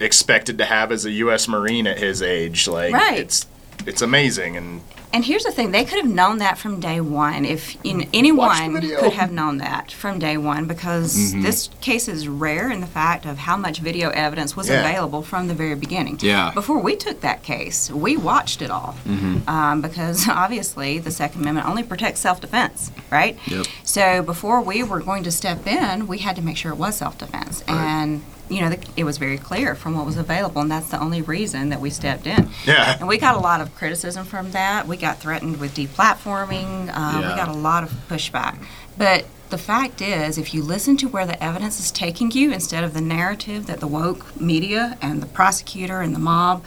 expected 0.00 0.56
to 0.58 0.64
have 0.64 0.90
as 0.92 1.04
a 1.04 1.10
US 1.10 1.48
Marine 1.48 1.86
at 1.86 1.98
his 1.98 2.22
age. 2.22 2.66
Like 2.68 2.94
Right. 2.94 3.18
it's 3.20 3.46
it's 3.86 4.00
amazing 4.02 4.56
and 4.56 4.80
And 5.12 5.24
here's 5.24 5.44
the 5.44 5.50
thing: 5.52 5.70
they 5.70 5.84
could 5.84 5.98
have 5.98 6.08
known 6.10 6.38
that 6.38 6.58
from 6.58 6.80
day 6.80 7.00
one. 7.00 7.44
If 7.46 7.82
know, 7.84 8.04
anyone 8.12 8.74
could 8.80 9.12
have 9.14 9.32
known 9.32 9.58
that 9.58 9.90
from 9.90 10.18
day 10.18 10.36
one, 10.36 10.66
because 10.66 11.16
Mm-hmm. 11.16 11.42
this 11.42 11.70
case 11.80 12.08
is 12.08 12.28
rare 12.28 12.70
in 12.70 12.80
the 12.80 12.86
fact 12.86 13.24
of 13.24 13.38
how 13.38 13.56
much 13.56 13.78
video 13.80 14.10
evidence 14.10 14.54
was 14.56 14.68
Yeah. 14.68 14.80
available 14.80 15.22
from 15.22 15.48
the 15.48 15.54
very 15.54 15.74
beginning. 15.74 16.18
Yeah. 16.20 16.50
Before 16.52 16.78
we 16.78 16.94
took 16.96 17.20
that 17.22 17.42
case, 17.42 17.90
we 17.90 18.16
watched 18.16 18.60
it 18.60 18.70
all, 18.70 18.96
Mm-hmm. 19.06 19.48
um, 19.48 19.80
because 19.80 20.28
obviously 20.44 20.98
the 20.98 21.10
Second 21.10 21.40
Amendment 21.40 21.66
only 21.66 21.82
protects 21.82 22.20
self-defense, 22.20 22.90
right? 23.10 23.38
Yep. 23.46 23.66
So 23.84 24.22
before 24.22 24.60
we 24.60 24.82
were 24.82 25.00
going 25.00 25.22
to 25.24 25.30
step 25.30 25.66
in, 25.66 26.06
we 26.06 26.18
had 26.18 26.36
to 26.36 26.42
make 26.42 26.56
sure 26.58 26.72
it 26.72 26.76
was 26.78 26.96
self-defense, 26.96 27.64
and 27.66 28.22
you 28.50 28.60
know 28.60 28.70
the, 28.70 28.78
it 28.96 29.04
was 29.04 29.18
very 29.18 29.38
clear 29.38 29.74
from 29.74 29.94
what 29.94 30.06
was 30.06 30.16
available, 30.16 30.60
and 30.62 30.70
that's 30.70 30.90
the 30.90 31.00
only 31.00 31.22
reason 31.22 31.68
that 31.70 31.80
we 31.80 31.90
stepped 31.90 32.26
in. 32.26 32.48
yeah. 32.64 32.96
And 32.98 33.08
we 33.08 33.18
got 33.18 33.34
a 33.36 33.38
lot 33.40 33.60
of 33.60 33.74
criticism 33.74 34.24
from 34.24 34.50
that. 34.52 34.86
We 34.86 34.96
got 34.96 35.18
threatened 35.20 35.58
with 35.60 35.74
deplatforming. 35.74 36.88
Uh, 36.90 37.20
Yeah. 37.20 37.30
We 37.30 37.36
got 37.36 37.48
a 37.48 37.52
lot 37.52 37.82
of 37.84 37.90
pushback. 38.08 38.58
But 38.96 39.26
the 39.50 39.58
fact 39.58 40.00
is, 40.02 40.36
if 40.38 40.52
you 40.52 40.62
listen 40.62 40.96
to 40.98 41.08
where 41.08 41.24
the 41.26 41.42
evidence 41.42 41.80
is 41.80 41.90
taking 41.90 42.30
you 42.32 42.52
instead 42.52 42.84
of 42.84 42.92
the 42.94 43.00
narrative 43.00 43.66
that 43.66 43.80
the 43.80 43.86
woke 43.86 44.38
media 44.40 44.98
and 45.00 45.22
the 45.22 45.26
prosecutor 45.26 46.00
and 46.00 46.14
the 46.14 46.18
mob, 46.18 46.64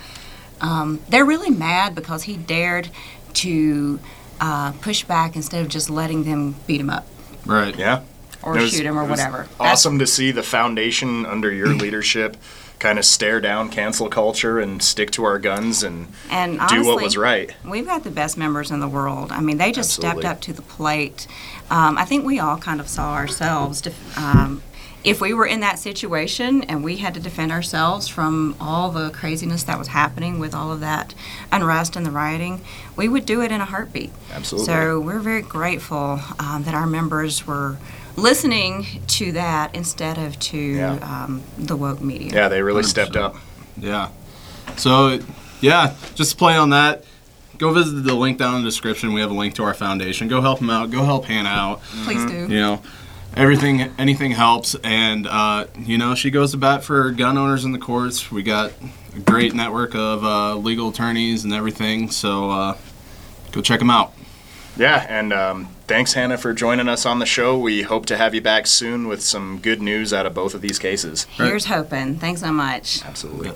um, 0.62 1.00
they're 1.10 1.26
really 1.26 1.50
mad 1.50 1.94
because 1.96 2.24
he 2.24 2.38
dared 2.38 2.90
to 3.34 4.00
uh, 4.40 4.72
push 4.82 5.04
back 5.04 5.36
instead 5.36 5.62
of 5.62 5.68
just 5.70 5.90
letting 5.90 6.24
them 6.24 6.56
beat 6.68 6.82
him 6.82 6.90
up 6.90 7.06
Right. 7.46 7.76
Yeah. 7.78 8.02
Or 8.44 8.54
was- 8.54 8.72
shoot 8.72 8.86
him 8.86 8.98
or 8.98 9.06
whatever. 9.06 9.48
That's- 9.58 9.58
Awesome 9.60 10.00
to 10.00 10.08
see 10.08 10.32
the 10.32 10.44
foundation 10.44 11.26
under 11.26 11.52
your 11.52 11.70
leadership 11.70 12.38
kind 12.80 12.98
of 12.98 13.06
stare 13.06 13.40
down 13.40 13.70
cancel 13.70 14.10
culture 14.10 14.60
and 14.60 14.82
stick 14.82 15.12
to 15.12 15.24
our 15.24 15.38
guns 15.38 15.84
and, 15.84 16.08
And 16.32 16.60
do 16.68 16.84
what 16.84 17.04
was 17.04 17.16
right. 17.16 17.54
We've 17.64 17.86
got 17.86 18.04
the 18.04 18.10
best 18.10 18.38
members 18.40 18.72
in 18.72 18.80
the 18.80 18.88
world. 18.88 19.32
I 19.32 19.40
mean, 19.40 19.58
they 19.60 19.72
just 19.72 19.92
Absolutely. 20.00 20.22
stepped 20.24 20.32
up 20.38 20.42
to 20.46 20.54
the 20.54 20.64
plate. 20.64 21.28
Um, 21.70 21.96
I 22.00 22.06
think 22.06 22.26
we 22.26 22.40
all 22.40 22.58
kind 22.58 22.80
of 22.80 22.88
saw 22.90 23.14
ourselves. 23.14 23.82
Def- 23.82 24.18
um, 24.18 24.64
if 25.04 25.20
we 25.20 25.34
were 25.34 25.46
in 25.46 25.62
that 25.62 25.80
situation 25.80 26.64
and 26.64 26.84
we 26.84 26.98
had 26.98 27.14
to 27.16 27.20
defend 27.20 27.52
ourselves 27.52 28.08
from 28.08 28.56
all 28.60 28.92
the 28.92 29.10
craziness 29.10 29.64
that 29.64 29.78
was 29.80 29.88
happening 29.88 30.38
with 30.40 30.54
all 30.54 30.72
of 30.72 30.80
that 30.82 31.14
unrest 31.52 31.96
and 31.96 32.06
the 32.06 32.12
rioting, 32.12 32.62
we 32.96 33.08
would 33.08 33.26
do 33.26 33.42
it 33.42 33.52
in 33.52 33.62
a 33.62 33.66
heartbeat. 33.66 34.12
Absolutely. 34.32 34.66
So 34.66 35.00
we're 35.00 35.20
very 35.20 35.42
grateful 35.42 36.20
um, 36.40 36.64
that 36.64 36.74
our 36.76 36.86
members 36.86 37.48
were 37.48 37.78
listening 38.16 38.86
to 39.08 39.32
that 39.32 39.74
instead 39.74 40.18
of 40.18 40.38
to 40.40 40.58
Yeah. 40.58 40.94
um, 41.26 41.42
the 41.58 41.76
woke 41.76 42.02
media. 42.02 42.32
Yeah, 42.34 42.48
they 42.50 42.62
really 42.62 42.84
stepped 42.84 43.16
up. 43.16 43.36
Yeah. 43.78 44.10
So, 44.78 45.20
yeah, 45.62 45.96
just 46.16 46.32
to 46.32 46.38
play 46.38 46.56
on 46.56 46.70
that. 46.72 47.04
Go 47.58 47.72
visit 47.74 48.02
the 48.04 48.16
link 48.16 48.40
down 48.40 48.56
in 48.56 48.64
the 48.64 48.68
description. 48.68 49.14
We 49.14 49.22
have 49.22 49.30
a 49.30 49.36
link 49.36 49.54
to 49.56 49.64
our 49.64 49.74
foundation. 49.76 50.28
Go 50.28 50.42
help 50.42 50.60
them 50.60 50.70
out. 50.72 50.90
Go 50.90 51.04
help 51.04 51.26
Hannah 51.26 51.50
out. 51.50 51.82
Please 52.06 52.26
do. 52.26 52.48
You 52.52 52.60
know, 52.60 52.82
everything, 53.36 53.82
anything 53.98 54.32
helps. 54.32 54.76
And 54.84 55.28
uh, 55.28 55.68
you 55.78 55.98
know, 55.98 56.16
she 56.16 56.32
goes 56.32 56.52
to 56.52 56.58
bat 56.58 56.84
for 56.84 57.12
gun 57.12 57.38
owners 57.38 57.66
in 57.66 57.72
the 57.72 57.80
courts. 57.80 58.32
We 58.32 58.44
got 58.44 58.74
a 59.16 59.20
great 59.20 59.54
network 59.54 59.96
of 59.96 60.24
uh, 60.24 60.56
legal 60.56 60.90
attorneys 60.90 61.44
and 61.44 61.54
everything. 61.54 62.12
So 62.12 62.50
uh, 62.50 62.78
go 63.52 63.62
check 63.62 63.80
them 63.80 63.90
out. 63.90 64.14
Yeah, 64.78 65.06
and 65.10 65.34
um, 65.34 65.68
thanks, 65.88 66.14
Hannah, 66.14 66.38
for 66.38 66.54
joining 66.54 66.88
us 66.88 67.06
on 67.06 67.20
the 67.20 67.26
show. 67.26 67.60
We 67.60 67.82
hope 67.82 68.06
to 68.06 68.18
have 68.18 68.34
you 68.34 68.42
back 68.42 68.68
soon 68.68 69.08
with 69.08 69.22
some 69.22 69.60
good 69.60 69.82
news 69.82 70.14
out 70.14 70.26
of 70.26 70.34
both 70.34 70.54
of 70.54 70.62
these 70.62 70.80
cases. 70.80 71.26
Here's 71.26 71.66
hoping. 71.66 72.16
Thanks 72.16 72.40
so 72.40 72.54
much. 72.54 73.04
Absolutely. 73.04 73.52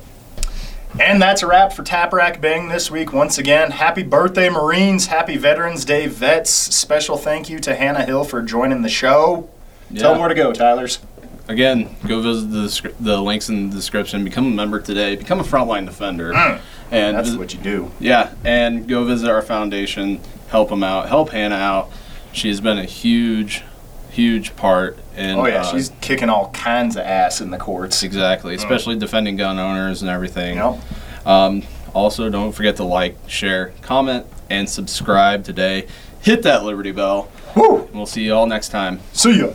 And 1.00 1.22
that's 1.22 1.42
a 1.42 1.48
wrap 1.48 1.74
for 1.74 1.84
Tap 1.84 2.14
Rack 2.14 2.40
Bang 2.40 2.68
this 2.68 2.90
week. 2.92 3.12
Once 3.12 3.38
again, 3.38 3.72
happy 3.72 4.04
birthday, 4.04 4.50
Marines. 4.50 5.08
Happy 5.08 5.36
Veterans 5.36 5.84
Day, 5.84 6.08
vets. 6.08 6.50
Special 6.50 7.18
thank 7.18 7.50
you 7.50 7.60
to 7.60 7.76
Hannah 7.76 8.06
Hill 8.06 8.24
for 8.24 8.42
joining 8.42 8.82
the 8.82 8.90
show. 8.90 9.50
Tell 9.96 10.12
them 10.14 10.20
where 10.20 10.30
to 10.30 10.36
go, 10.36 10.52
Tylers. 10.54 11.00
Again, 11.48 11.96
go 12.08 12.22
visit 12.22 12.48
the, 12.52 12.94
the 13.00 13.22
links 13.22 13.50
in 13.50 13.70
the 13.70 13.76
description. 13.76 14.24
Become 14.24 14.48
a 14.48 14.56
member 14.56 14.80
today. 14.80 15.16
Become 15.16 15.40
a 15.40 15.44
frontline 15.44 15.86
defender. 15.86 16.34
Mm. 16.34 16.60
and 16.92 17.16
That's 17.18 17.30
vis- 17.30 17.38
what 17.38 17.54
you 17.54 17.60
do. 17.60 17.92
Yeah, 18.00 18.34
and 18.44 18.88
go 18.88 19.04
visit 19.06 19.30
our 19.30 19.42
foundation. 19.44 20.20
Help 20.50 20.70
them 20.70 20.84
out. 20.84 21.08
Help 21.08 21.30
Hannah 21.30 21.56
out. 21.56 21.92
She's 22.34 22.60
been 22.62 22.80
a 22.80 22.84
huge, 22.86 23.64
huge 24.10 24.56
part. 24.56 24.98
In, 25.16 25.38
oh, 25.38 25.46
yeah, 25.46 25.62
uh, 25.62 25.72
she's 25.72 25.92
kicking 26.02 26.30
all 26.30 26.50
kinds 26.50 26.96
of 26.98 27.04
ass 27.04 27.40
in 27.42 27.52
the 27.52 27.58
courts. 27.58 28.02
Exactly, 28.04 28.54
Mm. 28.56 28.58
especially 28.58 28.96
defending 28.98 29.36
gun 29.38 29.60
owners 29.60 30.02
and 30.02 30.10
everything. 30.10 30.58
Yep. 30.58 30.80
Um, 31.28 31.64
also, 31.94 32.30
don't 32.30 32.52
forget 32.54 32.76
to 32.78 32.84
like, 32.84 33.18
share, 33.28 33.72
comment, 33.82 34.26
and 34.50 34.68
subscribe 34.70 35.44
today. 35.44 35.88
Hit 36.22 36.42
that 36.44 36.64
Liberty 36.64 36.92
Bell. 36.92 37.30
Woo! 37.56 37.88
We'll 37.94 38.06
see 38.08 38.24
you 38.26 38.34
all 38.34 38.48
next 38.48 38.70
time. 38.70 39.00
See 39.14 39.40
ya. 39.40 39.52